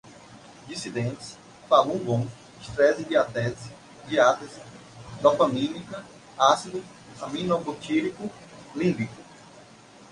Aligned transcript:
dissidentes, 0.67 1.37
falun 1.69 1.99
gong, 2.03 2.27
estresse-diátese, 2.59 3.69
diátese, 4.07 4.59
dopamínica, 5.21 6.03
ácido 6.35 6.83
aminobutírico, 7.21 8.27
límbico 8.75 9.13